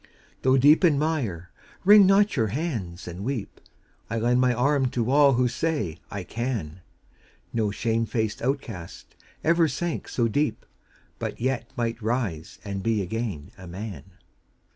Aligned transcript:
Though 0.41 0.57
deep 0.57 0.83
in 0.83 0.97
mire, 0.97 1.51
wring 1.85 2.07
not 2.07 2.35
your 2.35 2.47
hands 2.47 3.07
and 3.07 3.23
weep; 3.23 3.61
I 4.09 4.17
lend 4.17 4.41
my 4.41 4.51
arm 4.51 4.87
to 4.89 5.11
all 5.11 5.33
who 5.33 5.47
say 5.47 5.99
"I 6.09 6.23
can!" 6.23 6.81
No 7.53 7.69
shame 7.69 8.07
faced 8.07 8.41
outcast 8.41 9.13
ever 9.43 9.67
sank 9.67 10.07
so 10.09 10.27
deep, 10.27 10.65
But 11.19 11.39
yet 11.39 11.69
might 11.77 12.01
rise 12.01 12.57
and 12.65 12.81
be 12.81 13.03
again 13.03 13.51
a 13.59 13.67
man 13.67 14.05